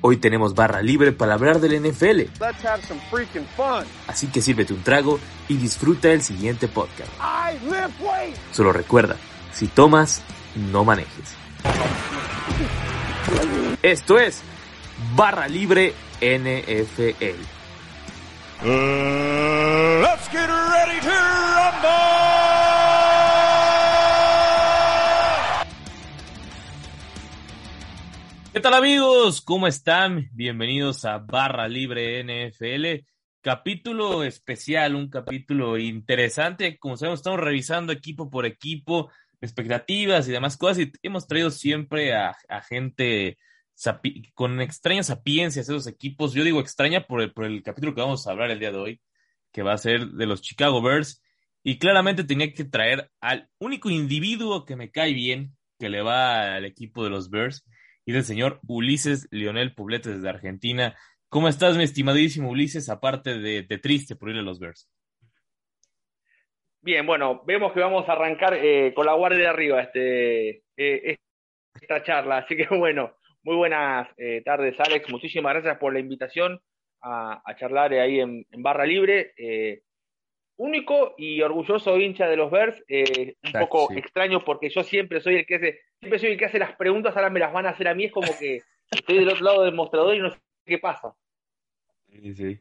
[0.00, 2.18] Hoy tenemos barra libre para hablar del NFL.
[2.40, 3.84] Let's have some freaking fun.
[4.06, 7.10] Así que sírvete un trago y disfruta el siguiente podcast.
[7.20, 7.58] I.
[8.52, 9.16] Solo recuerda,
[9.52, 10.22] si tomas,
[10.70, 11.34] no manejes.
[13.82, 14.42] Esto es
[15.14, 17.58] Barra Libre NFL.
[20.00, 22.37] let's get ready to rumble.
[28.58, 29.40] ¿Qué tal amigos?
[29.40, 30.30] ¿Cómo están?
[30.32, 33.06] Bienvenidos a Barra Libre NFL,
[33.40, 36.76] capítulo especial, un capítulo interesante.
[36.76, 42.16] Como sabemos, estamos revisando equipo por equipo, expectativas y demás cosas y hemos traído siempre
[42.16, 42.34] a,
[42.68, 43.38] gente
[44.34, 46.34] con extrañas sapiencias esos equipos.
[46.34, 48.78] Yo digo extraña por el, por el capítulo que vamos a hablar el día de
[48.78, 49.00] hoy,
[49.52, 51.22] que va a ser de los Chicago Bears.
[51.62, 56.56] Y claramente tenía que traer al único individuo que me cae bien, que le va
[56.56, 57.64] al equipo de los Bears,
[58.08, 60.96] y del señor Ulises Lionel Poblete desde Argentina.
[61.28, 62.88] ¿Cómo estás, mi estimadísimo Ulises?
[62.88, 64.90] Aparte de, triste por ir a los Bears.
[66.80, 71.18] Bien, bueno, vemos que vamos a arrancar eh, con la guardia de arriba este, eh,
[71.78, 72.38] esta charla.
[72.38, 75.10] Así que bueno, muy buenas eh, tardes, Alex.
[75.10, 76.58] Muchísimas gracias por la invitación
[77.02, 79.34] a, charlar ahí en Barra Libre.
[80.58, 85.36] Único y orgulloso hincha de los Bears, eh, un poco extraño porque yo siempre soy
[85.36, 87.70] el que hace, siempre soy el que hace las preguntas, ahora me las van a
[87.70, 90.38] hacer a mí, es como que estoy del otro lado del mostrador y no sé
[90.66, 91.14] qué pasa.
[92.10, 92.60] Sí, sí.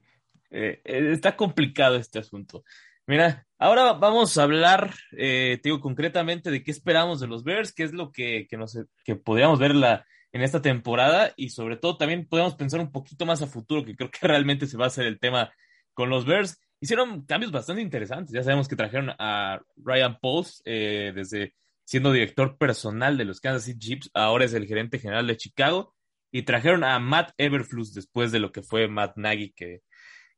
[0.51, 2.63] Eh, eh, está complicado este asunto.
[3.05, 7.73] Mira, ahora vamos a hablar, eh, te digo concretamente de qué esperamos de los Bears,
[7.73, 11.77] qué es lo que, que, nos, que podríamos ver la, en esta temporada y sobre
[11.77, 14.85] todo también podemos pensar un poquito más a futuro, que creo que realmente se va
[14.85, 15.53] a hacer el tema
[15.93, 16.59] con los Bears.
[16.79, 18.33] Hicieron cambios bastante interesantes.
[18.33, 23.63] Ya sabemos que trajeron a Ryan Pauls eh, desde siendo director personal de los Kansas
[23.63, 25.95] City Chiefs, ahora es el gerente general de Chicago.
[26.31, 29.81] Y trajeron a Matt Everflus después de lo que fue Matt Nagy, que,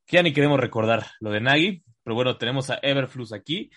[0.06, 1.84] ya ni queremos recordar lo de Nagy.
[2.04, 3.70] Pero bueno, tenemos a Everflus aquí.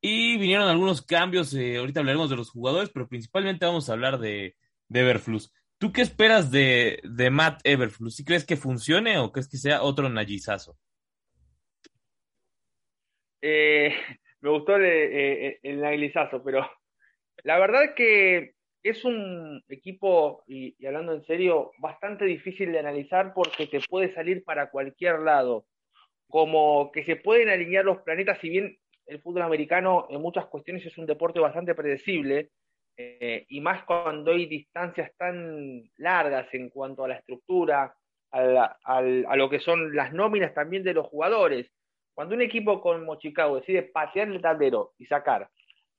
[0.00, 1.54] Y vinieron algunos cambios.
[1.54, 4.56] eh, ahorita hablaremos de los jugadores, pero principalmente vamos a hablar de,
[4.88, 5.52] de Everflus.
[5.78, 7.00] ¿Tú qué esperas de,
[7.30, 8.16] Matt Everflus?
[8.16, 10.76] ¿Sí crees que funcione o crees que sea otro Nagizazo?
[13.42, 13.92] Eh,
[14.40, 16.68] me gustó el, eh, el naglizazo, pero
[17.44, 23.66] la verdad que es un equipo, y, hablando en serio, bastante difícil de analizar porque
[23.66, 25.66] te puede salir para cualquier lado.
[26.28, 30.84] Como que se pueden alinear los planetas, si bien el fútbol americano en muchas cuestiones
[30.86, 32.50] es un deporte bastante predecible,
[32.96, 37.94] eh, y más cuando hay distancias tan largas en cuanto a la estructura,
[38.32, 41.70] a, la- al- a lo que son las nóminas también de los jugadores.
[42.18, 45.48] Cuando un equipo como Chicago decide patear el tablero y sacar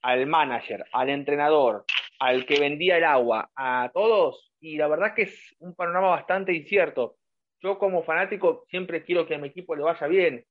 [0.02, 1.86] al manager, al entrenador,
[2.20, 6.52] al que vendía el agua, a todos, y la verdad que es un panorama bastante
[6.54, 7.16] incierto.
[7.62, 10.44] Yo como fanático siempre quiero que a mi equipo le vaya bien.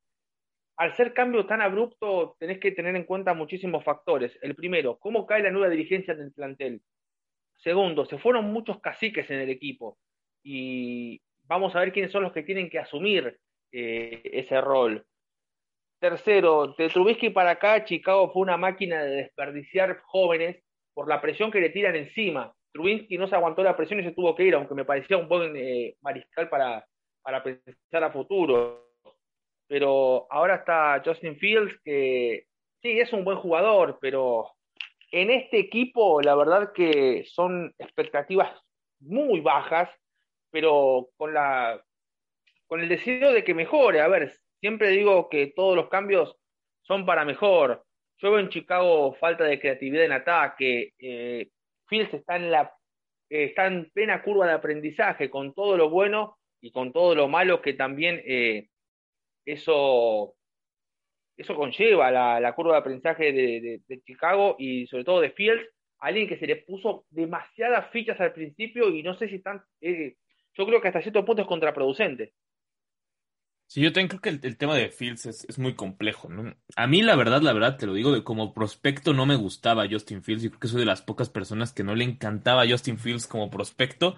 [0.79, 4.39] Al ser cambio tan abrupto, tenés que tener en cuenta muchísimos factores.
[4.41, 6.81] El primero, cómo cae la nueva dirigencia del plantel.
[7.59, 9.99] Segundo, se fueron muchos caciques en el equipo
[10.43, 13.39] y vamos a ver quiénes son los que tienen que asumir
[13.71, 15.05] eh, ese rol.
[16.01, 20.63] Tercero, de Trubisky para acá, Chicago fue una máquina de desperdiciar jóvenes
[20.95, 22.55] por la presión que le tiran encima.
[22.73, 25.29] Trubisky no se aguantó la presión y se tuvo que ir, aunque me parecía un
[25.29, 26.87] buen eh, mariscal para,
[27.23, 28.93] para pensar a futuro.
[29.67, 32.47] Pero ahora está Justin Fields, que
[32.81, 34.53] sí, es un buen jugador, pero
[35.11, 38.51] en este equipo la verdad que son expectativas
[39.01, 39.91] muy bajas,
[40.51, 41.83] pero con la
[42.67, 44.01] con el deseo de que mejore.
[44.01, 46.37] A ver, siempre digo que todos los cambios
[46.83, 47.85] son para mejor.
[48.19, 50.93] Yo veo en Chicago falta de creatividad en ataque.
[50.99, 51.49] Eh,
[51.87, 52.73] Fields está en la
[53.31, 57.61] está en plena curva de aprendizaje con todo lo bueno y con todo lo malo
[57.61, 58.69] que también eh,
[59.45, 60.35] eso
[61.37, 65.31] eso conlleva la, la curva de aprendizaje de, de, de Chicago y sobre todo de
[65.31, 65.69] Fields,
[66.01, 70.17] alguien que se le puso demasiadas fichas al principio y no sé si están, eh,
[70.55, 72.33] yo creo que hasta cierto punto es contraproducente.
[73.69, 76.55] Sí, yo también creo que el, tema de Fields es, muy complejo, ¿no?
[76.75, 79.87] A mí, la verdad, la verdad, te lo digo, de como prospecto no me gustaba
[79.91, 80.43] Justin Fields.
[80.43, 83.51] Yo creo que soy de las pocas personas que no le encantaba Justin Fields como
[83.51, 84.17] prospecto.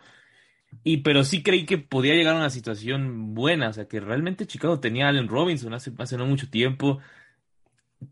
[0.85, 3.71] Y pero sí creí que podía llegar a una situación buena.
[3.71, 7.01] O sea, que realmente Chicago tenía a Allen Robinson hace, no mucho tiempo.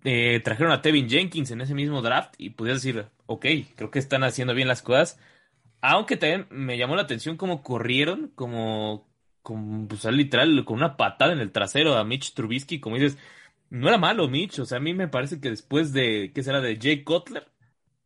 [0.04, 3.46] Eh, trajeron a Tevin Jenkins en ese mismo draft y podías decir, ok,
[3.76, 5.18] creo que están haciendo bien las cosas.
[5.80, 9.07] Aunque también me llamó la atención cómo corrieron, como
[9.48, 13.16] con, pues, literal, con una patada en el trasero a Mitch Trubisky, como dices,
[13.70, 16.60] no era malo Mitch, o sea, a mí me parece que después de, ¿qué será?
[16.60, 17.50] De Jay Cutler,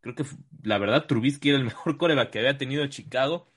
[0.00, 0.24] creo que
[0.62, 3.48] la verdad Trubisky era el mejor coreback que había tenido Chicago.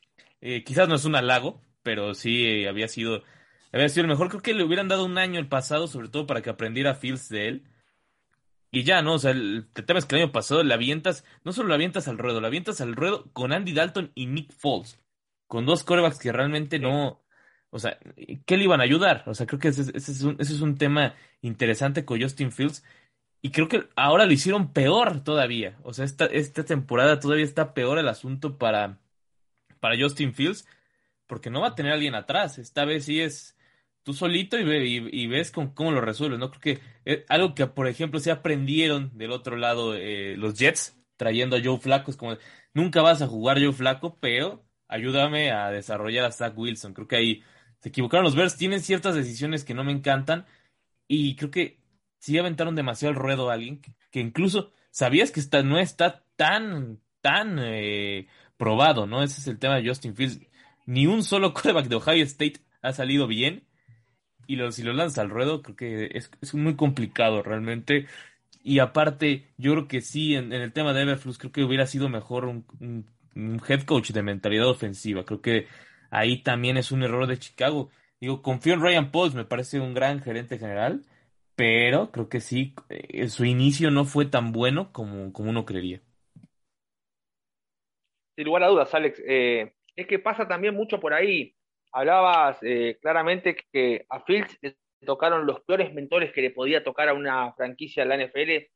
[0.41, 3.23] Eh, quizás no es un halago, pero sí eh, había sido,
[3.71, 4.29] había sido el mejor.
[4.29, 7.29] Creo que le hubieran dado un año el pasado, sobre todo para que aprendiera Fields
[7.29, 7.63] de él.
[8.71, 9.13] Y ya, ¿no?
[9.13, 12.07] O sea, el, tema es que el año pasado le avientas, no solo le avientas
[12.07, 14.99] al ruedo, le avientas al ruedo con Andy Dalton y Nick Foles,
[15.47, 17.24] con dos corebacks que realmente no,
[17.75, 17.99] o sea,
[18.45, 19.23] ¿qué le iban a ayudar?
[19.27, 22.85] O sea, creo que ese, es, un, ese es un tema interesante con Justin Fields.
[23.41, 25.77] Y creo que ahora lo hicieron peor todavía.
[25.83, 28.99] O sea, esta, esta temporada todavía está peor el asunto para,
[29.81, 30.65] para Justin Fields.
[31.27, 32.59] Porque no va a tener alguien atrás.
[32.59, 33.57] Esta vez sí es
[34.03, 36.51] tú solito y, y, ves con, cómo lo resuelves, ¿no?
[36.51, 40.97] Creo que eh, algo que, por ejemplo, se aprendieron del otro lado eh, los Jets,
[41.17, 42.37] trayendo a Joe Flaco, es como,
[42.73, 46.93] nunca vas a jugar Joe Flaco, pero ayúdame a desarrollar a Zach Wilson.
[46.93, 47.43] Creo que ahí
[47.85, 50.47] se equivocaron los Bears, tienen ciertas decisiones que no me encantan
[51.07, 51.77] y creo que
[52.17, 53.79] sí aventaron demasiado el ruedo a alguien
[54.09, 58.25] que, incluso sabías que está, no está tan, tan eh,
[58.57, 59.21] probado, ¿no?
[59.21, 60.39] Ese es el tema de Justin Fields.
[60.87, 63.67] Ni un solo quarterback de Ohio State ha salido bien
[64.47, 68.07] y si lo lanza al ruedo creo que es, muy complicado realmente.
[68.63, 72.09] Y aparte, yo creo que sí, en, el tema de Everflux, creo que hubiera sido
[72.09, 75.23] mejor un head coach de mentalidad ofensiva.
[75.23, 75.67] Creo que
[76.09, 77.89] ahí también es un error de Chicago.
[78.19, 81.01] Digo, confío en Ryan Pauls, me parece un gran gerente general,
[81.55, 86.01] pero creo que sí, eh, su inicio no fue tan bueno como, como uno creería.
[88.35, 89.21] Sin lugar a dudas, Alex.
[89.25, 91.55] Eh, es que pasa también mucho por ahí.
[91.91, 94.75] Hablabas eh, claramente que a Fields le
[95.05, 98.69] tocaron los peores mentores que le podía tocar a una franquicia de la NFL,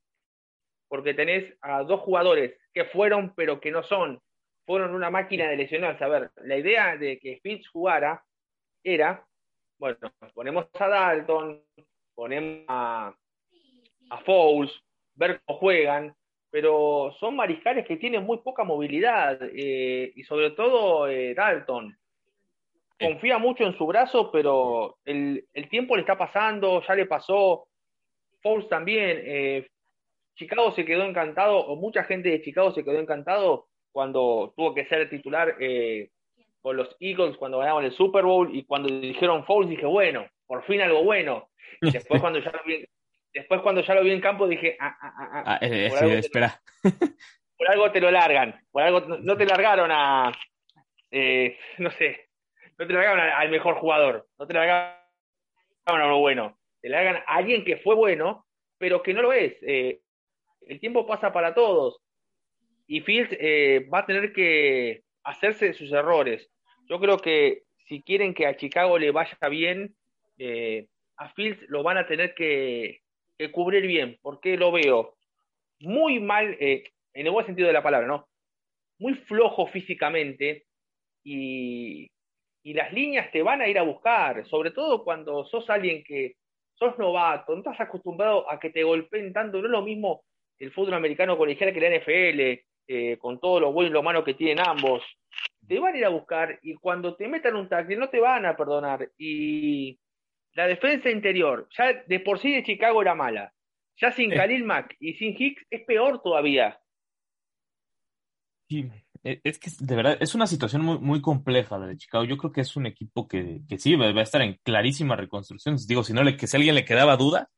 [0.87, 4.21] porque tenés a dos jugadores que fueron pero que no son,
[4.69, 6.04] fueron una máquina de lesionarse.
[6.04, 8.24] A ver, la idea de que Fitz jugara
[8.83, 9.25] era,
[9.80, 9.98] bueno,
[10.36, 11.63] ponemos a Dalton,
[12.13, 13.12] ponemos a,
[14.12, 14.71] a Fouls,
[15.16, 16.16] ver cómo juegan,
[16.51, 21.98] pero son mariscales que tienen muy poca movilidad eh, y sobre todo eh, Dalton.
[23.00, 27.69] Confía mucho en su brazo, pero el, tiempo le está pasando, ya le pasó.
[28.44, 29.19] Fouls también.
[29.24, 29.68] Eh,
[30.36, 33.69] Chicago se quedó encantado, o mucha gente de Chicago se quedó encantado
[34.00, 36.07] cuando tuvo que ser titular eh,
[36.62, 40.63] con los Eagles cuando ganaban el Super Bowl y cuando dijeron Fouls dije, bueno, por
[40.63, 41.50] fin algo bueno.
[41.81, 42.88] después cuando ya lo vi,
[43.34, 45.98] después cuando ya lo vi en campo dije, ah, ah, ah, ah, ah eh, por,
[46.01, 46.62] algo espera.
[47.57, 50.31] por algo te lo largan, por algo no te largaron a,
[51.12, 52.30] eh, no sé,
[52.78, 54.96] no te largaron al mejor jugador, no te largaron
[55.88, 58.46] a lo bueno, te largan a alguien que fue bueno,
[58.78, 59.62] pero que no lo es.
[59.62, 62.01] el tiempo pasa para todos
[62.89, 66.50] y Fields eh, va a tener que hacerse de sus errores.
[66.89, 69.95] Yo creo que si quieren que a Chicago le vaya bien,
[70.39, 70.88] eh,
[71.18, 73.01] a Fields lo van a tener que,
[73.51, 75.15] cubrir bien, porque lo veo
[75.80, 76.83] muy mal, eh,
[77.13, 78.27] en el buen sentido de la palabra, ¿no?
[78.97, 80.65] Muy flojo físicamente
[81.24, 82.10] y,
[82.63, 86.38] y las líneas te van a ir a buscar, sobre todo cuando sos alguien que
[86.74, 90.24] sos novato, no estás acostumbrado a que te golpeen tanto, no es lo mismo
[90.58, 94.24] el fútbol americano colegial que la NFL, eh, con todo lo bueno y lo malo
[94.24, 95.03] que tienen ambos,
[95.67, 98.48] te van a ir a buscar y cuando te metan un tackle no te van
[98.48, 99.12] a perdonar.
[99.15, 100.00] Y
[100.53, 103.53] la defensa interior, ya de por sí de Chicago era mala.
[103.98, 106.79] Ya sin Khalil Mack y sin Hicks es peor todavía.
[108.67, 108.89] Sí,
[109.24, 112.24] e, es que de verdad es una situación muy, muy compleja la de Chicago.
[112.24, 115.77] Yo creo que es un equipo que, que sí va a estar en clarísima reconstrucción.
[115.88, 117.51] Digo, si no le, que si a alguien le quedaba duda,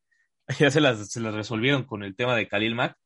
[0.60, 2.98] ya se las, se las resolvieron con el tema de Khalil Mack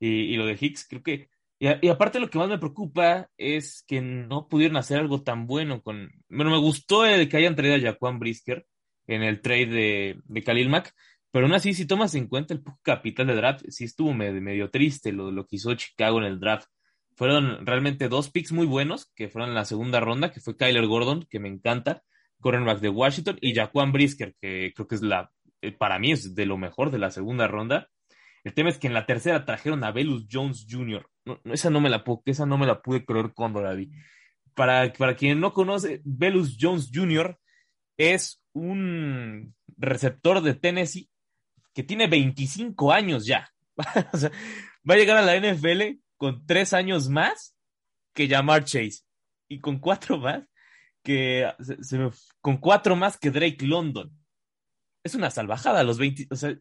[0.00, 0.88] y, y lo de Hicks.
[0.88, 1.28] Creo que
[1.60, 5.82] y, aparte lo que más me preocupa es que no pudieron hacer algo tan bueno
[5.82, 6.10] con...
[6.28, 8.66] Bueno, me gustó el que hayan traído a Jaquan Brisker
[9.06, 10.94] en el trade de, de Khalil Mack,
[11.30, 14.70] pero aún así, si tomas en cuenta el poco capital de draft, sí estuvo medio,
[14.70, 16.66] triste lo, lo que hizo Chicago en el draft.
[17.14, 20.86] Fueron realmente dos picks muy buenos, que fueron en la segunda ronda, que fue Kyler
[20.86, 22.02] Gordon, que me encanta,
[22.40, 26.34] cornerback de Washington, y Jaquan Brisker, que creo que es la, eh, para mí es
[26.34, 27.88] de lo mejor de la segunda ronda.
[28.42, 31.06] El tema es que en la tercera trajeron a Velus Jones Jr.
[31.24, 33.90] No, esa, no me la esa no me la pude creer cuando la vi.
[34.54, 37.38] Para, para quien no conoce, Velus Jones Jr.
[37.96, 41.08] es un receptor de Tennessee
[41.74, 43.50] que tiene 25 años ya.
[43.76, 47.54] va a llegar a la NFL con tres años más
[48.14, 49.02] que Jamar Chase
[49.48, 50.44] y con cuatro más
[51.02, 51.50] que
[52.40, 54.10] con cuatro más que Drake London.
[55.02, 56.54] Es una salvajada los 20, o sea,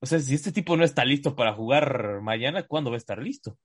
[0.00, 3.22] o sea, si este tipo no está listo para jugar mañana, ¿cuándo va a estar
[3.22, 3.56] listo?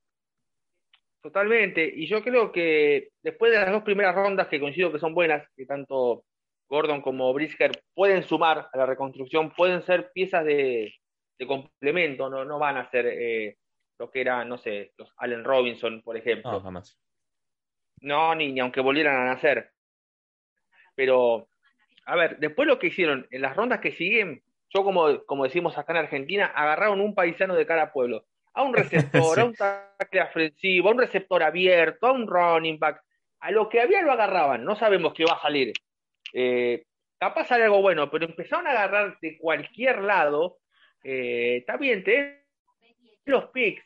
[1.22, 5.14] Totalmente, y yo creo que después de las dos primeras rondas que coincido que son
[5.14, 6.24] buenas, que tanto
[6.70, 10.94] Gordon como Brisker pueden sumar a la reconstrucción, pueden ser piezas de,
[11.46, 13.58] complemento, no, no van a ser eh,
[13.98, 16.54] lo que eran, no sé, los Allen Robinson, por ejemplo.
[16.54, 16.98] No, jamás.
[18.02, 19.72] No, ni, ni aunque volvieran a nacer.
[20.96, 21.50] Pero,
[22.06, 25.78] a ver, después lo que hicieron en las rondas que siguen, yo como, como decimos
[25.78, 28.26] acá en Argentina, agarraron un paisano de cada pueblo.
[28.60, 33.02] A un receptor, a un tackle ofensivo, a un receptor abierto, a un running back.
[33.40, 34.66] A lo que había lo agarraban.
[34.66, 35.72] No sabemos qué va a salir.
[36.34, 36.84] Eh,
[37.18, 40.58] capaz sale algo bueno, pero empezaron a agarrar de cualquier lado.
[41.04, 42.44] Eh, está bien, te
[43.26, 43.84] los picks.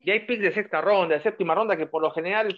[0.00, 2.56] Y hay picks de sexta ronda, de séptima ronda, que por lo general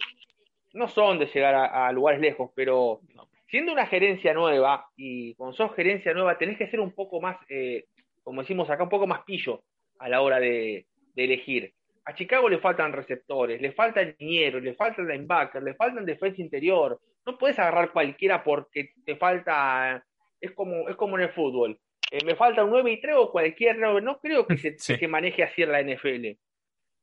[0.73, 3.01] no son de llegar a lugares lejos, pero
[3.49, 7.37] siendo una gerencia nueva, y cuando sos gerencia nueva, tenés que ser un poco más,
[7.49, 7.85] eh,
[8.23, 9.63] como decimos acá, un poco más pillo
[9.97, 10.85] a la hora de,
[11.25, 11.73] elegir.
[12.05, 16.99] A Chicago le faltan receptores, le faltan dinero, le faltan linebacker, le faltan defensa interior.
[17.25, 20.03] No puedes agarrar cualquiera porque te falta.
[20.41, 21.79] Es como, es como en el fútbol.
[22.11, 23.77] Eh, me falta un 9 y 3 o cualquier.
[23.77, 26.37] No, creo que se, maneje así en la NFL.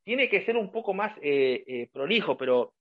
[0.05, 2.75] Tiene que ser un poco más eh, prolijo, pero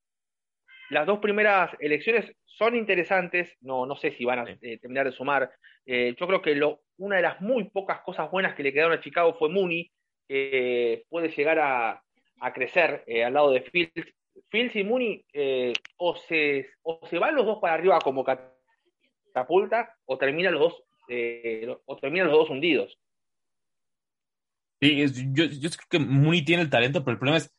[0.90, 5.12] las dos primeras elecciones son interesantes, no, no sé si van a eh, terminar de
[5.12, 5.52] sumar.
[5.86, 8.94] Eh, yo creo que lo, una de las muy pocas cosas buenas que le quedaron
[8.94, 9.92] a Chicago fue Mooney,
[10.28, 12.02] que puede llegar a,
[12.54, 14.14] crecer eh, al lado de Fields.
[14.50, 15.26] Fields y Mooney
[15.98, 20.84] o, se, o se van los dos para arriba como catapulta o terminan los dos,
[21.86, 22.98] o terminan los dos hundidos.
[24.82, 25.04] Sí,
[25.34, 27.56] yo, yo creo que Mooney tiene el talento, pero el problema es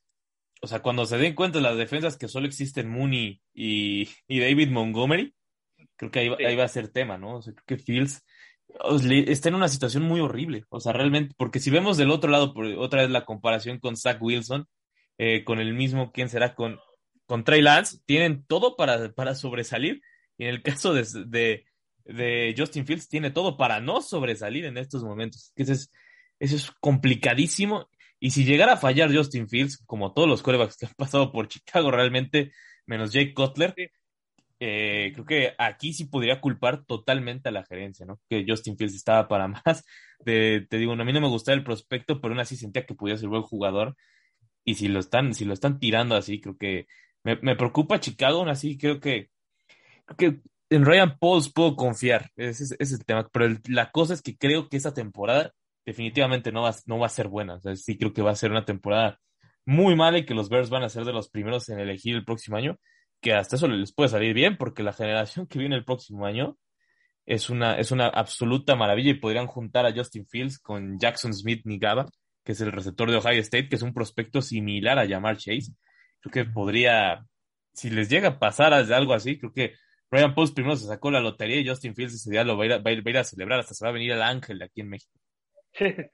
[0.63, 4.71] o sea, cuando se den cuenta de las defensas que solo existen Mooney y, David
[4.71, 5.35] Montgomery,
[5.97, 7.37] creo que ahí, va a ser tema, ¿no?
[7.37, 8.25] O sea, creo que Fields
[9.29, 10.65] está en una situación muy horrible.
[10.69, 13.97] O sea, realmente, porque si vemos del otro lado, por otra vez la comparación con
[13.97, 14.67] Zach Wilson,
[15.19, 16.55] eh, con el mismo, ¿quién será?
[16.55, 16.79] Con,
[17.27, 20.03] con Trey Lance, tienen todo para, para sobresalir.
[20.39, 21.65] Y en el caso de,
[22.05, 25.53] de, Justin Fields, tiene todo para no sobresalir en estos momentos.
[25.57, 25.91] Eso es,
[26.39, 30.87] eso es complicadísimo y si llegara a fallar Justin Fields, como todos los quarterbacks que
[30.87, 32.53] han pasado por Chicago realmente,
[32.87, 33.75] menos Jake Cutler,
[34.59, 38.21] eh, creo que aquí sí podría culpar totalmente a la gerencia, ¿no?
[38.29, 39.85] Que Justin Fields estaba para más.
[40.25, 43.17] te digo, a mí no me gustaba el prospecto, pero aún así sentía que podía
[43.17, 43.97] ser buen jugador.
[44.65, 46.87] Y si lo están, si lo están tirando así, creo que
[47.25, 49.31] me, preocupa Chicago, aún así creo que,
[50.17, 53.29] que en Ryan Pauls puedo confiar, ese, es el tema.
[53.33, 55.53] Pero la cosa es que creo que esa temporada
[55.85, 57.61] definitivamente no va, no va a ser buena.
[57.77, 59.21] sí creo que va a ser una temporada
[59.65, 62.25] muy mala y que los Bears van a ser de los primeros en elegir el
[62.25, 62.79] próximo año,
[63.27, 66.57] que hasta eso les puede salir bien, porque la generación que viene el próximo año
[67.25, 71.63] es una, es una absoluta maravilla y podrían juntar a Justin Fields con Jackson Smith
[71.65, 72.07] Nigaba,
[72.45, 75.73] que es el receptor de Ohio State, que es un prospecto similar a Jamar Chase.
[76.21, 77.27] Creo que podría,
[77.73, 79.75] si les llega a pasar algo así, creo que
[80.09, 82.93] Brian Post primero se sacó la lotería y Justin Fields ese día lo va a
[82.93, 85.19] ir a, celebrar, hasta se va a venir el ángel aquí en México.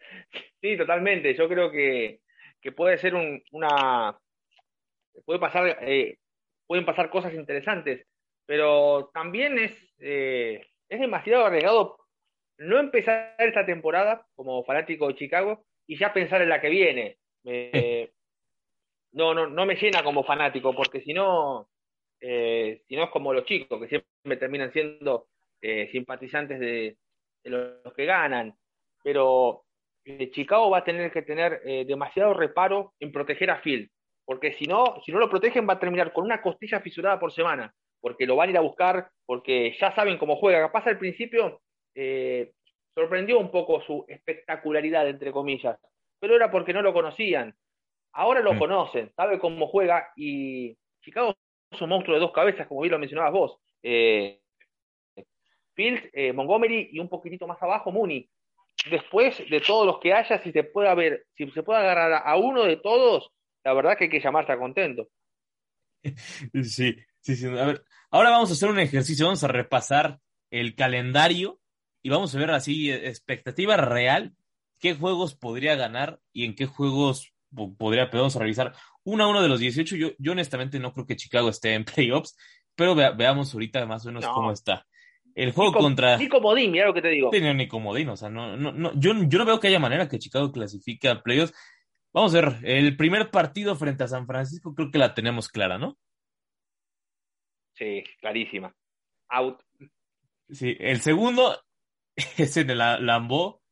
[0.62, 1.34] Sí, totalmente.
[1.34, 2.20] Yo creo que,
[2.74, 3.14] puede ser
[3.50, 4.16] una.
[5.26, 6.18] Puede pasar, eh,
[6.72, 8.06] pueden pasar cosas interesantes,
[8.46, 11.98] pero también es, eh, es demasiado arriesgado
[12.56, 17.18] no empezar esta temporada como fanático de Chicago y ya pensar en la que viene.
[19.12, 21.68] no, no, no me llena como fanático, porque si no,
[22.20, 25.26] eh, si no es como los chicos, que siempre terminan siendo
[25.92, 26.96] simpatizantes de,
[27.44, 28.56] de los que ganan
[29.02, 29.64] pero
[30.04, 33.90] eh, Chicago va a tener que tener eh, demasiado reparo en proteger a Phil,
[34.24, 37.32] porque si no, si no lo protegen va a terminar con una costilla fisurada por
[37.32, 40.60] semana, porque lo van a ir a buscar, porque ya saben cómo juega.
[40.60, 41.60] Capaz al principio
[41.94, 42.52] eh,
[42.94, 45.78] sorprendió un poco su espectacularidad, entre comillas,
[46.18, 47.54] pero era porque no lo conocían.
[48.12, 48.58] Ahora lo mm.
[48.58, 51.34] conocen, sabe cómo juega y Chicago
[51.70, 53.58] es un monstruo de dos cabezas, como bien lo mencionabas vos.
[55.74, 58.28] Fields, Montgomery y un poquitito más abajo Mooney
[58.90, 62.36] después de todos los que haya, si se puede ver, si se puede agarrar a
[62.36, 63.30] uno de todos,
[63.64, 65.08] la verdad que hay que llamarse a contento.
[66.64, 67.46] Sí, sí, sí.
[67.46, 70.18] A ver, ahora vamos a hacer un ejercicio, vamos a repasar
[70.50, 71.60] el calendario
[72.02, 74.34] y vamos a ver así, expectativa real,
[74.80, 77.32] qué juegos podría ganar y en qué juegos
[77.78, 79.96] podría, vamos a revisar uno a uno de los 18.
[79.96, 82.36] Yo, yo honestamente no creo que Chicago esté en playoffs,
[82.74, 84.86] pero veamos ahorita más o menos cómo está.
[85.34, 86.18] El juego contra...
[86.18, 87.30] Ni comodín, mira lo que te digo.
[87.32, 89.78] Sí, no, ni comodín, o sea, no, no, no, yo, yo no veo que haya
[89.78, 91.54] manera que Chicago clasifique a playoffs.
[92.12, 95.78] Vamos a ver, el primer partido frente a San Francisco creo que la tenemos clara,
[95.78, 95.96] ¿no?
[97.74, 98.74] Sí, clarísima.
[99.28, 99.62] Out.
[100.50, 101.58] Sí, el segundo
[102.36, 103.62] es en el Lambo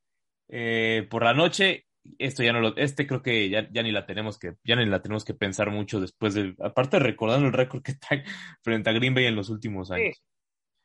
[1.10, 1.86] por la noche.
[2.18, 4.86] Esto ya no lo, este creo que ya, ya ni la tenemos que, ya ni
[4.86, 8.08] la tenemos que pensar mucho después de, aparte recordando el récord que está
[8.62, 10.16] frente a Green Bay en los últimos años.
[10.16, 10.22] Sí,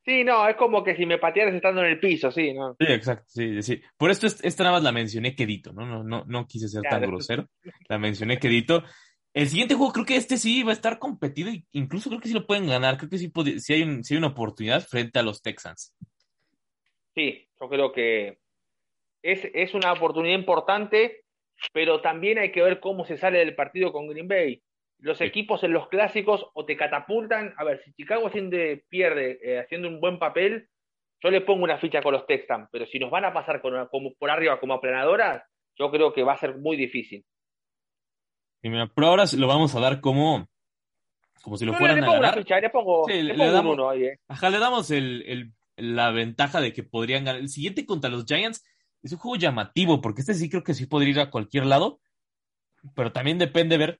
[0.05, 2.75] no, es como que si me patearas estando en el piso, sí, ¿no?
[2.79, 3.81] Sí, exacto, sí, sí.
[3.97, 5.85] Por esto es- esta nada más la mencioné quedito, ¿no?
[5.85, 7.47] No, no, no quise ser tan grosero.
[7.89, 8.83] La mencioné quedito.
[9.33, 12.33] El siguiente juego creo que este sí va a estar competido, incluso creo que sí
[12.33, 12.97] lo pueden ganar.
[12.97, 15.93] Creo que sí, pod- sí hay, un- sí hay una oportunidad frente a los Texans.
[17.15, 18.39] Sí, yo creo que
[19.23, 21.23] es, es una oportunidad importante,
[21.73, 24.61] pero también hay que ver cómo se sale del partido con Green Bay.
[25.05, 27.53] Los equipos en los clásicos o te catapultan.
[27.57, 28.57] A ver, si Chicago haciendo,
[28.89, 30.67] pierde eh, haciendo un buen papel,
[31.21, 33.87] yo le pongo una ficha con los Texans, pero si nos van a pasar con-
[33.89, 35.43] como por arriba como aplanadoras,
[35.77, 37.23] yo creo que va a ser muy difícil.
[38.63, 40.47] Y mira, por ahora lo vamos a dar como,
[41.43, 42.37] como si lo fueran le a una ganar.
[42.39, 44.19] ficha, le pongo, Sí, le le pongo un damos- uno ahí, eh.
[44.27, 47.41] Ajá, le damos el, el- la ventaja de que podrían ganar.
[47.41, 48.65] El siguiente contra los Giants
[49.03, 51.99] es un juego llamativo, porque este sí creo que sí podría ir a cualquier lado,
[52.95, 53.99] pero también depende ver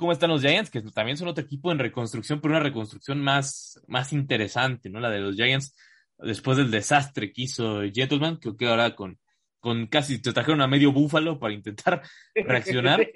[0.00, 3.80] cómo están los Giants, que también son otro equipo en reconstrucción, pero una reconstrucción más,
[3.86, 4.98] más interesante, ¿no?
[4.98, 5.76] La de los Giants
[6.18, 9.18] después del desastre que hizo Gentleman, creo que ahora con,
[9.60, 12.02] con casi te trajeron a medio búfalo para intentar
[12.34, 13.06] reaccionar,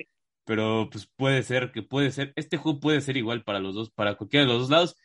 [0.45, 3.91] pero pues puede ser que puede ser, este juego puede ser igual para los dos,
[3.91, 4.97] para cualquiera de los dos lados.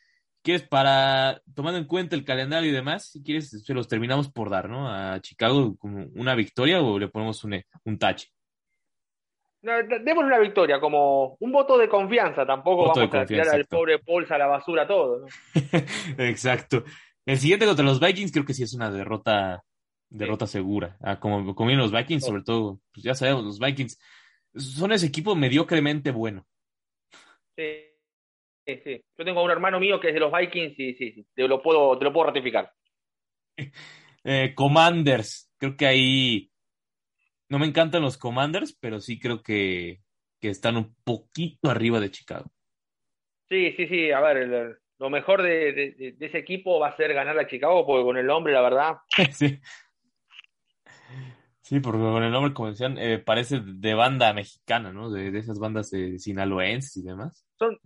[0.42, 4.48] ¿Quieres para, tomando en cuenta el calendario y demás, si quieres, se los terminamos por
[4.48, 4.88] dar, ¿no?
[4.88, 8.28] A Chicago como una victoria o le ponemos un, un tache.
[9.62, 12.46] No, d- démosle una victoria, como un voto de confianza.
[12.46, 13.76] Tampoco Voto vamos a tirar al exacto.
[13.76, 15.26] pobre Pauls a la basura todo, ¿no?
[16.18, 16.84] Exacto.
[17.26, 19.62] El siguiente contra los Vikings creo que sí es una derrota,
[20.08, 20.96] derrota segura.
[21.00, 23.98] Ah, como, como vienen los Vikings, sobre todo, pues ya sabemos, los Vikings
[24.54, 26.46] son ese equipo mediocremente bueno.
[27.56, 27.84] Sí,
[28.66, 29.04] sí, sí.
[29.18, 31.62] Yo tengo un hermano mío que es de los Vikings y sí, sí, te lo
[31.62, 32.72] puedo, te lo puedo ratificar.
[34.22, 36.49] Eh, Commanders, creo que ahí
[37.50, 40.00] no me encantan los Commanders, pero sí creo que,
[40.40, 42.50] que están un poquito arriba de Chicago.
[43.48, 44.10] Sí, sí, sí.
[44.12, 47.38] A ver, el- lo mejor de, de- de- de ese equipo va a ser ganar
[47.38, 48.96] a Chicago, porque con el nombre, la verdad.
[49.32, 49.60] Sí.
[51.62, 55.08] Sí, porque con el nombre, como decían, eh, parece de banda mexicana, ¿no?
[55.08, 57.46] De, de esas bandas eh, sinaloenses y demás.
[57.60, 57.78] Son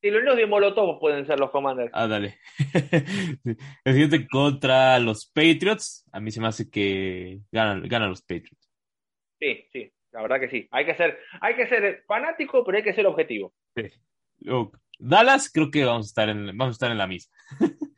[0.00, 1.90] teloneros de Molotov pueden ser los Commanders.
[1.94, 2.38] Ah, dale.
[3.44, 3.56] Sí.
[3.84, 6.04] El siguiente contra los Patriots.
[6.12, 8.63] A mí se me hace que ganan, ganan los Patriots.
[9.44, 10.66] Sí, sí, la verdad que sí.
[10.70, 13.52] Hay que ser, hay que ser fanático, pero hay que ser objetivo.
[14.38, 17.32] Luego, Dallas, creo que vamos a estar en, vamos a estar en la misma.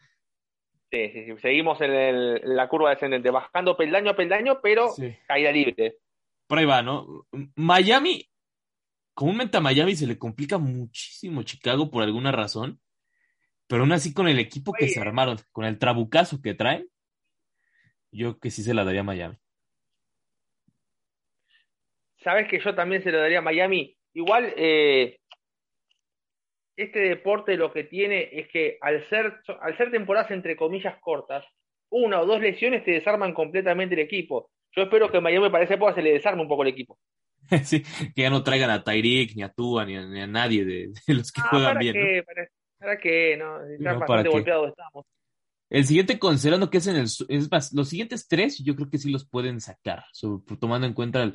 [0.89, 1.33] Sí, sí, sí.
[1.43, 5.17] Seguimos en, el- en la curva descendente, bajando peldaño a peldaño, pero Sí.
[5.27, 5.97] caída libre.
[6.47, 7.27] Por ahí va, ¿no?
[7.57, 8.31] Miami,
[9.13, 12.81] comúnmente a Miami se le complica muchísimo Chicago por alguna razón,
[13.67, 16.89] pero aún así con el equipo que se armaron, con el trabucazo que traen,
[18.13, 19.37] yo que sí se la daría a Miami.
[22.27, 23.97] Sabes que yo también se lo daría a Miami.
[24.13, 25.21] Igual, eh,
[26.77, 31.45] este deporte lo que tiene es que al ser, al ser temporadas entre comillas cortas,
[31.89, 34.51] una o dos lesiones te desarman completamente el equipo.
[34.75, 36.99] Yo espero que Miami para esa época se le desarme un poco el equipo.
[37.65, 37.85] Sí,
[38.17, 40.89] que ya no traigan a Tyreek, ni a Tua, ni a, ni a nadie de,
[41.07, 41.95] de los que Ah, juegan ¿para bien.
[41.95, 42.03] ¿no?
[42.07, 42.23] qué?
[42.25, 42.49] ¿Para,
[42.81, 43.37] para qué?
[43.37, 44.33] No, está No, ¿para bastante qué?
[44.33, 45.07] golpeados estamos.
[45.71, 47.05] El siguiente, considerando que es en el.
[47.29, 50.93] Es más, los siguientes tres, yo creo que sí los pueden sacar, sobre- tomando en
[50.95, 51.35] cuenta el-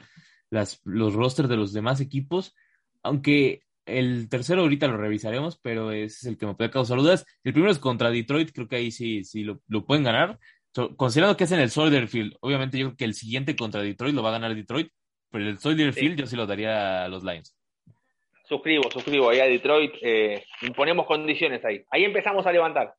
[0.51, 2.55] las, los rosters de los demás equipos.
[3.01, 7.25] Aunque el tercero ahorita lo revisaremos, pero ese es el que me puede causar dudas.
[7.43, 10.37] El primero es contra Detroit, creo que ahí sí, sí lo, lo pueden ganar.
[10.75, 13.81] So, considerando que es en el Soldier Field, obviamente yo creo que el siguiente contra
[13.81, 14.89] Detroit lo va a ganar Detroit,
[15.29, 16.01] pero el Soldier Sí.
[16.01, 17.57] Field yo sí lo daría a los Lions.
[18.47, 19.29] Suscribo, suscribo.
[19.29, 21.83] Ahí a Detroit eh, imponemos condiciones ahí.
[21.89, 22.93] Ahí empezamos a levantar.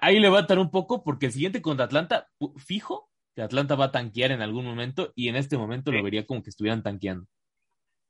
[0.00, 4.32] Ahí levantan un poco porque el siguiente contra Atlanta, fijo, que Atlanta va a tanquear
[4.32, 5.96] en algún momento y en este momento Sí.
[5.98, 7.26] lo vería como que estuvieran tanqueando.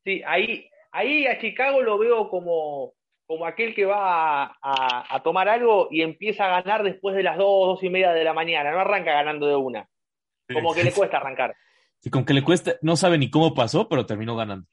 [0.05, 2.95] Sí, ahí, ahí a Chicago lo veo como,
[3.27, 7.25] como aquel que va a, a- a tomar algo y empieza a ganar después de
[7.25, 8.71] las dos, dos y media de la mañana.
[8.71, 9.89] No arranca ganando de una.
[10.53, 11.57] Como que le cuesta arrancar.
[12.01, 14.69] Sí, con que le cuesta, no sabe ni cómo pasó, pero terminó ganando.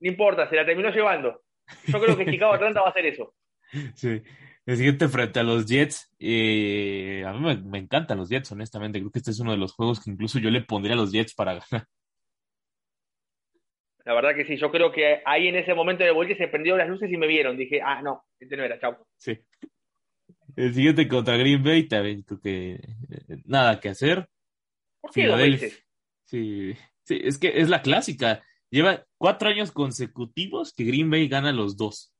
[0.00, 1.42] No importa, se la terminó llevando.
[1.86, 3.34] Yo creo que Chicago Atlanta va a hacer eso.
[3.94, 4.20] Sí.
[4.64, 9.00] El siguiente frente a los Jets, eh, a mí me, me encantan los Jets, honestamente.
[9.00, 11.10] Creo que este es uno de los juegos que incluso yo le pondría a los
[11.10, 11.86] Jets para ganar.
[14.04, 16.78] La verdad que sí, yo creo que ahí en ese momento de vuelta se prendieron
[16.78, 17.56] las luces y me vieron.
[17.56, 18.96] Dije, ah, no, este no era, chau.
[19.16, 19.38] Sí.
[20.56, 24.28] El siguiente contra Green Bay, también creo que eh, nada que hacer.
[25.00, 25.84] ¿Por qué veces?
[26.24, 28.42] Sí, sí, es que es la clásica.
[28.70, 32.12] Lleva cuatro años consecutivos que Green Bay gana los dos.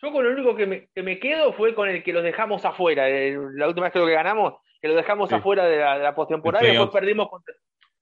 [0.00, 2.64] Yo con lo único que me, que me quedo fue con el que los dejamos
[2.64, 3.08] afuera.
[3.08, 5.34] El- la última vez creo que ganamos, que los dejamos Sí.
[5.34, 7.54] afuera de la, de la postemporada y después perdimos contra-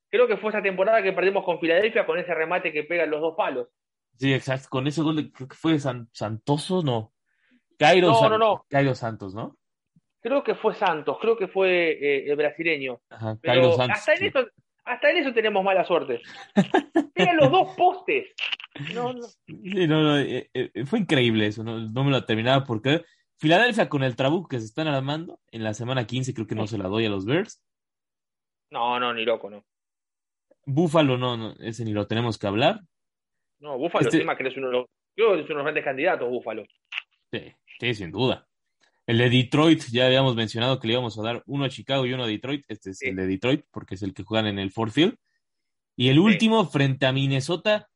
[0.08, 3.20] Creo que fue esa temporada que perdimos con Filadelfia con ese remate que pegan los
[3.20, 3.68] dos palos.
[4.18, 4.68] Sí, exacto.
[4.70, 7.12] Con ese gol, de- creo que fue San- Santoso, no.
[7.78, 8.64] Cairo, No, San- no, no.
[8.70, 9.56] Cairo Santos, ¿no?
[10.22, 13.00] Creo que fue Santos, creo que fue eh, el brasileño.
[13.10, 13.98] Ajá, Pero Santos.
[13.98, 14.26] hasta en sí.
[14.26, 14.46] eso,
[14.86, 16.22] hasta en eso tenemos mala suerte.
[17.12, 18.32] Pegan los dos postes.
[18.94, 19.22] No, no.
[19.22, 23.04] Sí, no, no, eh, eh, fue increíble eso, no, me lo terminaba porque
[23.38, 26.66] Filadelfia con el trabuco que se están armando en la semana 15 creo que no
[26.66, 27.62] se la doy a los Bears.
[28.70, 29.64] No, no, ni loco, no.
[30.64, 32.80] Búfalo no, no, ese ni lo tenemos que hablar.
[33.60, 35.64] No, Búfalo Este- encima que es uno de los, creo que es uno de los
[35.64, 36.64] grandes candidatos, Búfalo.
[37.32, 38.45] Sí, sí, sin duda.
[39.06, 42.12] El de Detroit, ya habíamos mencionado que le íbamos a dar uno a Chicago y
[42.12, 42.64] uno a Detroit.
[42.68, 43.08] Este es Sí.
[43.08, 45.16] el de Detroit porque es el que juegan en el Ford Field.
[45.96, 47.88] Y el último frente a Minnesota,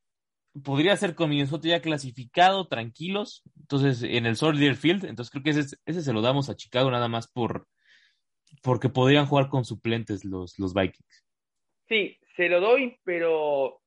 [0.63, 3.43] podría ser con Minnesota ya clasificado, tranquilos.
[3.59, 6.89] Entonces, en el Soldier Field, entonces creo que ese, ese se lo damos a Chicago
[6.91, 7.67] nada más por
[8.63, 11.25] porque podrían jugar con suplentes los, los Vikings.
[11.87, 13.81] Sí, se lo doy, pero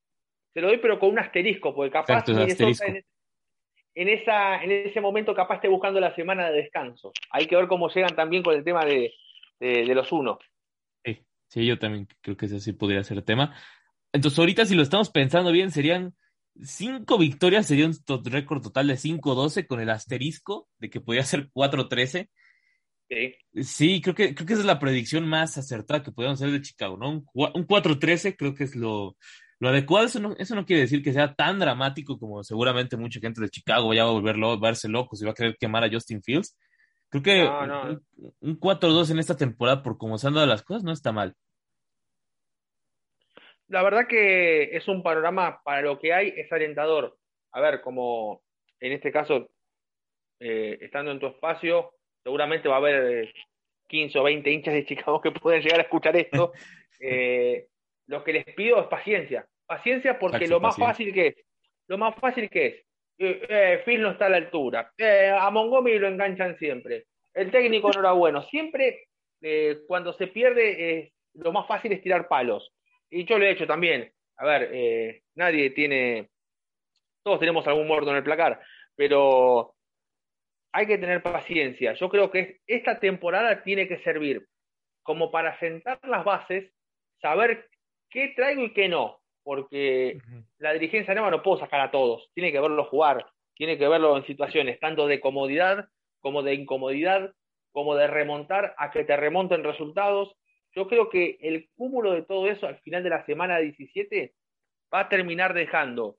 [0.54, 2.84] se lo doy, pero con un asterisco, porque capaz Exacto, Minnesota asterisco.
[2.86, 3.04] en,
[3.94, 7.12] en esa, en ese momento capaz esté buscando la semana de descanso.
[7.30, 9.12] Hay que ver cómo llegan también con el tema de,
[9.60, 10.38] de, de los unos.
[11.04, 13.54] Sí, sí, yo también creo que ese sí podría ser tema.
[14.12, 16.14] Entonces, ahorita si lo estamos pensando bien, serían
[16.62, 21.24] cinco victorias, sería un to- récord total de 5-12 con el asterisco de que podría
[21.24, 22.28] ser 4-13.
[23.08, 23.34] Sí.
[23.62, 26.62] Sí, creo que, creo que esa es la predicción más acertada que podríamos hacer de
[26.62, 27.10] Chicago, ¿no?
[27.10, 29.16] Un, un 4-13 creo que es lo,
[29.60, 30.06] lo adecuado.
[30.06, 33.48] Eso no, eso no quiere decir que sea tan dramático como seguramente mucha gente de
[33.48, 36.22] Chicago ya va a volver lo- verse locos y va a querer quemar a Justin
[36.22, 36.56] Fields.
[37.10, 37.82] Creo que No, no.
[37.82, 38.02] un,
[38.40, 41.34] un 4-2 en esta temporada, por cómo se han dado las cosas, no está mal.
[43.68, 47.16] La verdad que es un panorama para lo que hay, es alentador.
[47.52, 48.42] A ver, como
[48.80, 49.48] en este caso,
[50.40, 53.34] eh, estando en tu espacio, seguramente va a haber eh,
[53.88, 56.52] 15 o 20 hinchas de Chicago que pueden llegar a escuchar esto.
[57.06, 57.66] Eh,
[58.06, 59.46] lo que les pido es paciencia.
[59.66, 60.86] Paciencia porque lo más paciencia.
[60.86, 61.46] fácil que es,
[61.86, 62.74] lo más fácil que es,
[63.18, 67.50] eh, eh, Phil no está a la altura, eh, a Montgomery lo enganchan siempre, el
[67.50, 69.08] técnico no era bueno, siempre
[69.86, 72.72] cuando se pierde lo más fácil es tirar palos.
[73.10, 74.10] Y yo lo he hecho también.
[74.38, 76.30] A ver, nadie tiene,
[77.22, 78.58] todos tenemos algún muerto en el placar,
[78.96, 79.74] pero
[80.72, 81.92] hay que tener paciencia.
[81.92, 84.46] Yo creo que esta temporada tiene que servir
[85.02, 86.72] como para sentar las bases,
[87.20, 87.68] saber
[88.14, 90.18] qué traigo y qué no, porque
[90.58, 94.16] la dirigencia nueva no puedo sacar a todos, tiene que verlo jugar, tiene que verlo
[94.16, 95.88] en situaciones tanto de comodidad
[96.20, 97.34] como de incomodidad,
[97.72, 100.34] como de remontar a que te remonten resultados.
[100.76, 104.32] Yo creo que el cúmulo de todo eso al final de la semana 17
[104.94, 106.16] va a terminar dejando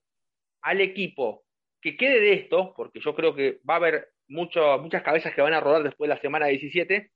[0.61, 1.45] al equipo
[1.81, 5.41] que quede de esto, porque yo creo que va a haber mucho, muchas cabezas que
[5.41, 7.09] van a rodar después de la semana 17,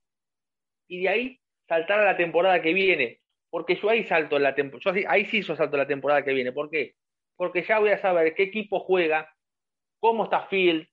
[0.88, 3.19] y de ahí saltar a la temporada que viene,
[3.50, 6.70] porque yo ahí salto la temporada, ahí sí yo salto la temporada que viene, ¿por
[6.70, 6.96] qué?
[7.36, 9.34] Porque ya voy a saber qué equipo juega,
[10.00, 10.88] cómo está Field,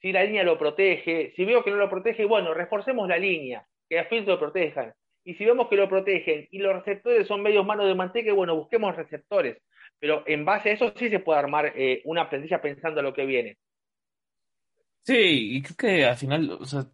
[0.00, 3.66] si la línea lo protege, si veo que no lo protege, bueno, reforcemos la línea,
[3.88, 7.42] que a Field lo protejan, y si vemos que lo protegen y los receptores son
[7.42, 9.62] medios manos de manteca, bueno, busquemos receptores,
[9.98, 13.14] pero en base a eso sí se puede armar eh, una plantilla pensando en lo
[13.14, 13.56] que viene.
[15.02, 16.84] Sí, y creo que al final, o sea,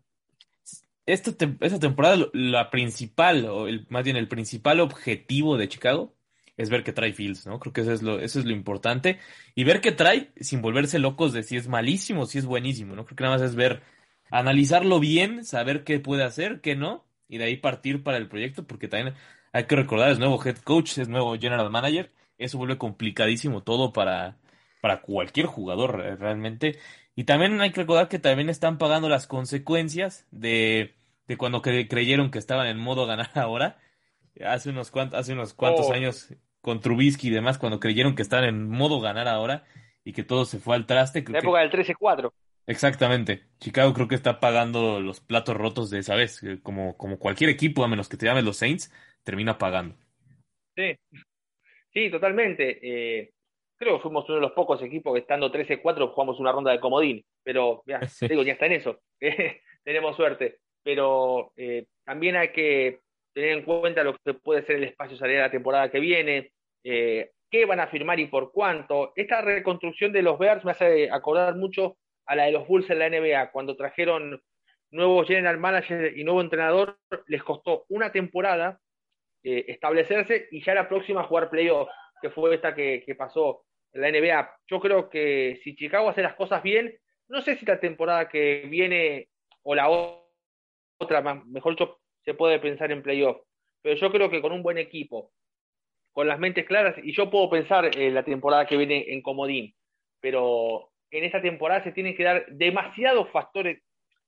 [1.12, 6.14] esta, esta temporada la principal, o el, más bien el principal objetivo de Chicago
[6.56, 7.58] es ver qué trae Fields, ¿no?
[7.58, 9.18] Creo que eso es lo, eso es lo importante.
[9.54, 13.04] Y ver qué trae sin volverse locos de si es malísimo si es buenísimo, ¿no?
[13.06, 13.82] Creo que nada más es ver,
[14.30, 18.66] analizarlo bien, saber qué puede hacer, qué no, y de ahí partir para el proyecto,
[18.66, 19.14] porque también
[19.52, 23.92] hay que recordar, es nuevo head coach, es nuevo general manager, eso vuelve complicadísimo todo
[23.92, 24.36] para,
[24.82, 26.78] para cualquier jugador realmente.
[27.16, 30.94] Y también hay que recordar que también están pagando las consecuencias de,
[31.30, 33.78] de cuando cre- creyeron que estaban en modo ganar ahora.
[34.44, 35.92] Hace unos cuantos, hace unos cuantos Oh.
[35.92, 39.64] años con Trubisky y demás, cuando creyeron que estaban en modo ganar ahora
[40.04, 41.22] y que todo se fue al traste.
[41.22, 42.32] Creo La que- época del 13-4.
[42.66, 43.44] Exactamente.
[43.60, 46.42] Chicago creo que está pagando los platos rotos de esa vez.
[46.42, 49.94] eh, Como, como cualquier equipo, a menos que te llames los Saints, termina pagando.
[50.76, 50.96] Sí,
[51.92, 52.78] sí, totalmente.
[52.82, 53.32] Eh,
[53.76, 56.80] creo que fuimos uno de los pocos equipos que estando 13-4 jugamos una ronda de
[56.80, 58.26] comodín, pero ya, Sí.
[58.28, 58.98] digo, ya está en eso.
[59.84, 60.58] Tenemos suerte.
[60.82, 63.00] Pero eh, también hay que
[63.34, 66.52] tener en cuenta lo que puede ser el espacio salarial la temporada que viene,
[66.84, 69.12] eh, qué van a firmar y por cuánto.
[69.16, 72.98] Esta reconstrucción de los Bears me hace acordar mucho a la de los Bulls en
[72.98, 74.40] la NBA, cuando trajeron
[74.90, 78.80] nuevo general manager y nuevo entrenador, les costó una temporada
[79.42, 81.88] eh, establecerse y ya la próxima jugar playoff,
[82.20, 84.56] que fue esta que, que, pasó en la NBA.
[84.68, 86.96] Yo creo que si Chicago hace las cosas bien,
[87.28, 89.28] no sé si la temporada que viene
[89.62, 90.19] o la otra,
[91.46, 93.38] mejor dicho, se puede pensar en playoff,
[93.82, 95.32] pero yo creo que con un buen equipo,
[96.12, 99.74] con las mentes claras, y yo puedo pensar en la temporada que viene en Comodín,
[100.20, 103.82] pero en esta temporada se tienen que dar demasiados factores.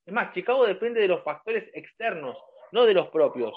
[0.04, 2.36] Es más, Chicago depende de los factores externos,
[2.72, 3.54] no de los propios.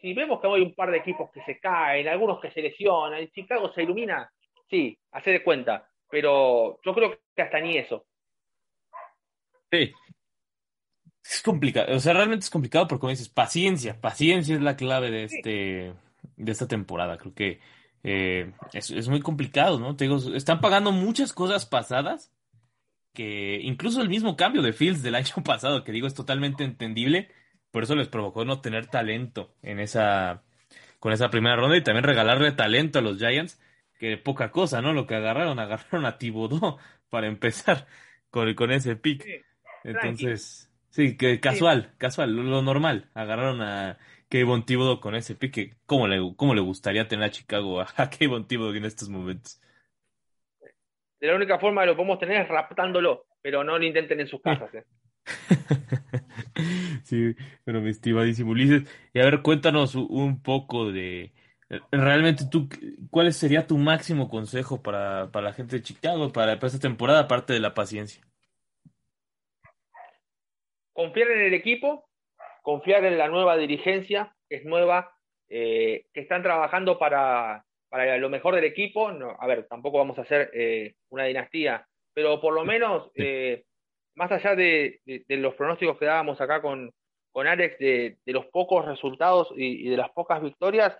[0.00, 3.22] Si vemos que hay un par de equipos que se caen, algunos que se lesionan,
[3.22, 4.30] y Chicago se ilumina,
[4.68, 8.06] sí, hace de cuenta, pero yo creo que hasta ni eso.
[9.70, 9.92] Sí.
[11.24, 15.10] Es complicado, o sea, realmente es complicado porque como dices, paciencia, paciencia es la clave
[15.10, 15.94] de este,
[16.36, 17.16] de esta temporada.
[17.16, 17.60] Creo que
[18.02, 19.96] eh, es, muy complicado, ¿no?
[19.96, 22.32] Te digo, están pagando muchas cosas pasadas
[23.12, 27.30] que incluso el mismo cambio de Fields del año pasado, que digo es totalmente entendible,
[27.70, 30.42] por eso les provocó no tener talento en esa
[30.98, 33.60] con esa primera ronda y también regalarle talento a los Giants,
[33.98, 34.92] que poca cosa, ¿no?
[34.92, 36.78] Lo que agarraron, agarraron a Thibodeau
[37.10, 37.86] para empezar
[38.30, 39.44] con, con ese pick.
[39.84, 43.10] Entonces, sí, que casual, casual, lo normal.
[43.14, 45.74] Agarraron a Kayvon Thibodeau con ese pique.
[45.86, 49.60] ¿Cómo le, cómo le gustaría tener a Chicago a, a Kayvon Thibodeau en estos momentos?
[51.20, 54.28] De la única forma que lo podemos tener es raptándolo, pero no lo intenten en
[54.28, 54.72] sus casas.
[54.74, 54.84] ¿eh?
[57.04, 58.88] sí, pero mi estimadísimo Ulises.
[59.12, 61.32] Y a ver, cuéntanos un poco de,
[61.90, 62.68] realmente tú,
[63.10, 67.20] ¿cuál sería tu máximo consejo para, para la gente de Chicago para, para, esta temporada,
[67.20, 68.22] aparte de la paciencia?
[70.92, 72.08] Confiar en el equipo,
[72.62, 75.12] confiar en la nueva dirigencia, que es nueva,
[75.48, 79.12] eh, que están trabajando para, para, lo mejor del equipo.
[79.12, 83.64] No, a ver, tampoco vamos a hacer eh, una dinastía, pero por lo menos, eh,
[84.14, 86.92] más allá de, de, los pronósticos que dábamos acá con,
[87.32, 90.96] con Alex, de, de los pocos resultados y, y, de las pocas victorias,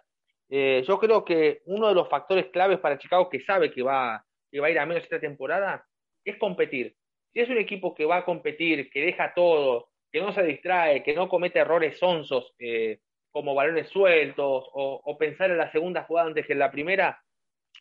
[0.51, 4.61] yo creo que uno de los factores claves para Chicago, que sabe que va, que
[4.61, 5.87] va a ir a menos esta temporada,
[6.27, 6.95] es competir.
[7.33, 11.03] Si es un equipo que va a competir, que deja todo, que no se distrae,
[11.03, 16.29] que no comete errores sonsos eh, como balones sueltos o, pensar en la segunda jugada
[16.29, 17.23] antes que en la primera,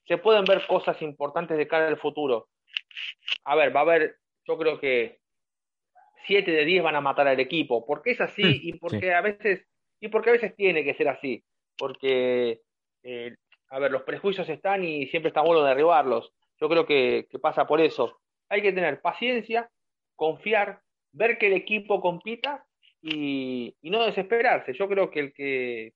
[0.08, 2.48] se pueden ver cosas importantes de cara al futuro.
[3.44, 5.20] A ver, va a haber, yo creo que
[6.26, 9.68] 7 de 10 van a matar al equipo, porque es así y porque a veces
[10.00, 11.44] y porque a veces tiene que ser así,
[11.78, 12.62] porque
[13.04, 13.36] eh,
[13.70, 16.34] a ver, los prejuicios están y siempre está bueno derribarlos.
[16.60, 18.21] Yo creo que pasa por eso.
[18.52, 19.70] Hay que tener paciencia,
[20.18, 20.82] confiar,
[21.14, 22.66] ver que el equipo compita
[23.02, 24.74] y, no desesperarse.
[24.74, 25.94] Yo creo que el que,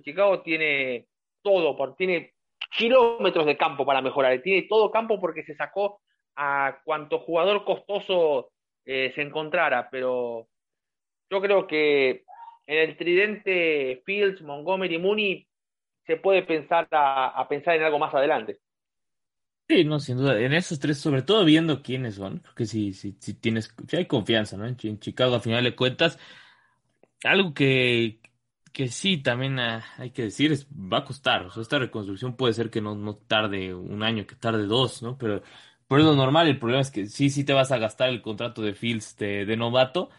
[0.00, 1.08] Chicago tiene
[1.42, 2.34] todo, tiene
[2.76, 6.00] kilómetros de campo para mejorar, tiene todo campo porque se sacó
[6.36, 8.52] a cuanto jugador costoso
[8.86, 10.46] eh, se encontrara, pero
[11.30, 12.22] yo creo que
[12.66, 15.48] en el tridente Fields, Montgomery, Mooney
[16.06, 18.60] se puede pensar a pensar en algo más adelante.
[19.72, 20.38] Sí, no, sin duda.
[20.38, 22.92] En esos tres, sobre todo viendo quiénes son, creo que sí
[23.40, 24.66] tienes, hay confianza, ¿no?
[24.66, 26.18] En, Chicago, a final de cuentas,
[27.24, 28.20] algo que,
[28.72, 31.48] que sí también ah, hay que decir es, va a costar.
[31.58, 35.16] Esta reconstrucción puede ser que no, no tarde un año, que tarde dos, ¿no?
[35.16, 35.42] Pero,
[35.88, 36.48] por es lo normal.
[36.48, 39.56] El problema es que sí, sí te vas a gastar el contrato de Fields de,
[39.56, 40.10] novato,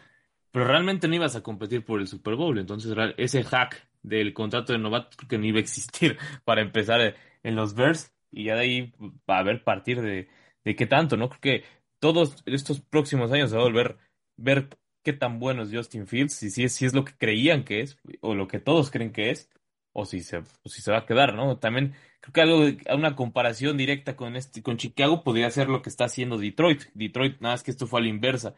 [0.50, 2.58] pero realmente no ibas a competir por el Super Bowl.
[2.58, 7.14] Entonces, ese hack del contrato de novato creo que no iba a existir para empezar
[7.42, 8.92] en los Bears y ya de ahí
[9.28, 10.28] va a haber partir de,
[10.64, 11.28] de qué tanto, ¿no?
[11.28, 11.64] Creo que
[11.98, 13.98] todos estos próximos años se va a volver
[14.36, 14.68] ver
[15.02, 17.80] qué tan bueno es Justin Fields, y si es, si es lo que creían que
[17.80, 19.50] es, o lo que todos creen que es,
[19.92, 21.58] o si se, si se va a quedar, ¿no?
[21.58, 25.90] También creo que algo, una comparación directa con este, con Chicago podría ser lo que
[25.90, 26.82] está haciendo Detroit.
[26.94, 28.54] Detroit, nada más que esto fue a la inversa.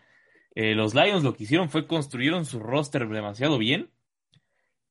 [0.54, 3.90] Eh, los Lions lo que hicieron fue construyeron su roster demasiado bien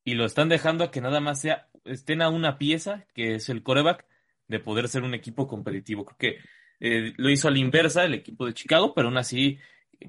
[0.03, 3.49] y lo están dejando a que nada más sea, estén a una pieza, que es
[3.49, 4.05] el coreback,
[4.47, 6.05] de poder ser un equipo competitivo.
[6.05, 6.37] Creo que
[6.79, 9.59] eh, lo hizo a la inversa el equipo de Chicago, pero aún así,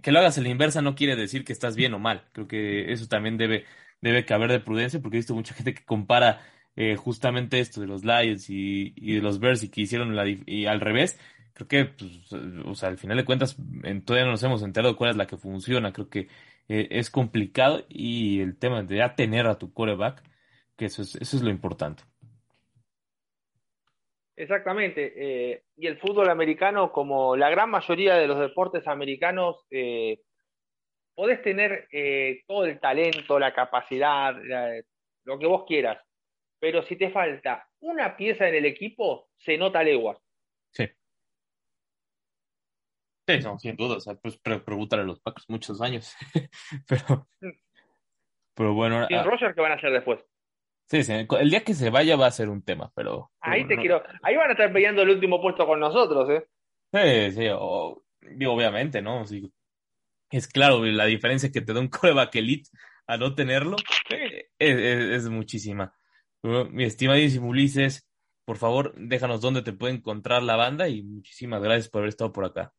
[0.03, 2.29] que lo hagas a la inversa no quiere decir que estás bien o mal.
[2.33, 3.65] Creo que eso también debe,
[4.01, 6.41] debe caber de prudencia, porque he visto mucha gente que compara
[6.77, 10.67] eh, justamente esto de los Lions y, de los Bears y que hicieron la, y
[10.67, 11.19] al revés.
[11.55, 12.33] Creo que, pues,
[12.67, 13.57] o sea, al final de cuentas,
[14.05, 15.93] todavía no nos hemos enterado cuál es la que funciona.
[15.93, 16.29] Creo que
[16.69, 20.23] eh, es complicado y el tema de ya tener a tu coreback,
[20.77, 22.03] que eso es, eso es lo importante.
[24.37, 25.13] Exactamente.
[25.17, 30.21] Eh, y el fútbol americano, como la gran mayoría de los deportes americanos, eh,
[31.15, 34.35] podés tener eh, todo el talento, la capacidad,
[35.25, 35.99] lo que vos quieras.
[36.61, 40.19] Pero si te falta una pieza en el equipo, se nota leguas.
[40.73, 40.87] Sí.
[43.27, 46.15] Sí, no, sin duda, o sea, pues pregúntale a los Packers muchos años.
[46.89, 47.27] pero,
[48.55, 49.07] pero bueno.
[49.09, 50.21] ¿Y Roger qué van a hacer después?
[50.89, 53.33] Sí, sí, el día que se vaya va a ser un tema, pero.
[53.41, 54.03] Ahí te quiero.
[54.23, 56.47] Ahí van a estar peleando el último puesto con nosotros, ¿eh?
[56.93, 57.49] Sí, sí,
[58.47, 59.25] obviamente, ¿no?
[60.31, 62.71] es claro, la diferencia que te da un coreback elite
[63.07, 63.77] a no tenerlo
[64.59, 65.93] es, muchísima.
[66.43, 68.09] Mi estimadísimo Ulises,
[68.45, 72.33] por favor, déjanos dónde te puede encontrar la banda y muchísimas gracias por haber estado
[72.33, 72.73] por acá.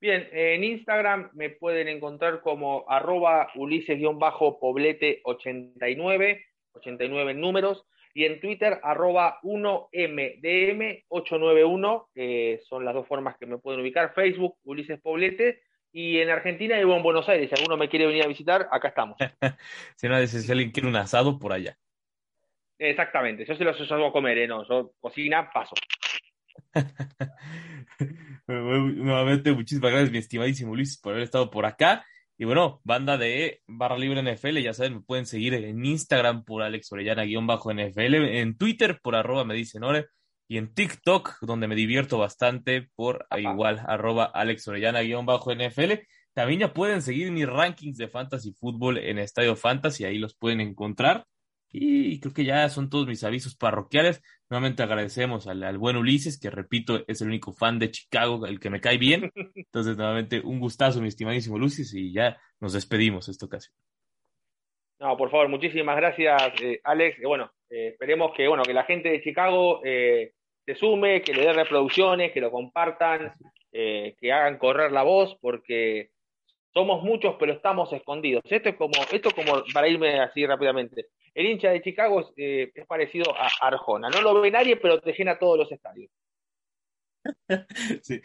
[0.00, 6.44] Bien, en Instagram me pueden encontrar como arroba ulises-poblete89,
[6.78, 13.80] 89 números, y en Twitter arroba 1mdm891, que son las dos formas que me pueden
[13.80, 15.62] ubicar, Facebook Ulises Poblete,
[15.92, 18.88] y en Argentina vivo en Buenos Aires, si alguno me quiere venir a visitar, acá
[18.88, 19.16] estamos.
[19.96, 21.76] si no, si alguien quiere un asado, por allá.
[22.78, 24.46] Exactamente, yo se los hago a comer, ¿eh?
[24.46, 25.74] no, yo cocina, paso.
[28.46, 32.04] Nuevamente, muchísimas gracias, mi estimadísimo Luis, por haber estado por acá.
[32.40, 36.62] Y bueno, banda de Barra Libre NFL, ya saben, me pueden seguir en Instagram por
[36.62, 40.06] Alex Orellana-NFL, en Twitter por arroba me dicen Ore,
[40.46, 45.94] y en TikTok, donde me divierto bastante, por igual arroba Alex Orellana-NFL.
[46.32, 50.60] También ya pueden seguir mis rankings de fantasy fútbol en Estadio Fantasy, ahí los pueden
[50.60, 51.26] encontrar.
[51.70, 54.22] Y creo que ya son todos mis avisos parroquiales.
[54.50, 58.70] Nuevamente agradecemos al, buen Ulises, que repito, es el único fan de Chicago, el que
[58.70, 59.30] me cae bien.
[59.54, 63.76] Entonces, nuevamente, un gustazo, mi estimadísimo Ulises, y ya nos despedimos esta ocasión.
[65.00, 67.20] No, por favor, muchísimas gracias, eh, Alex.
[67.22, 70.32] bueno, eh, esperemos que, bueno, que la gente de Chicago eh,
[70.64, 73.34] se sume, que le dé reproducciones, que lo compartan,
[73.70, 76.10] que hagan correr la voz, porque
[76.78, 78.40] somos muchos, pero estamos escondidos.
[78.48, 81.06] Esto es como, esto como para irme así rápidamente.
[81.34, 84.08] El hincha de Chicago es, eh, parecido a Arjona.
[84.10, 86.10] No lo ve nadie, pero te llena todos los estadios.
[88.02, 88.22] Sí,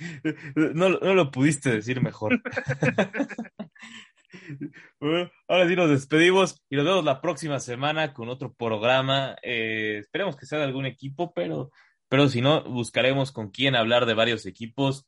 [0.55, 2.39] no, lo pudiste decir mejor.
[4.99, 9.35] bueno, ahora sí nos despedimos y nos vemos la próxima semana con otro programa.
[9.41, 11.71] Eh, esperemos que sea de algún equipo, pero,
[12.07, 15.07] pero si no, buscaremos con quién hablar de varios equipos.